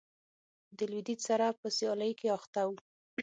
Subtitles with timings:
[0.77, 2.71] د لوېدیځ سره په سیالۍ کې اخته و.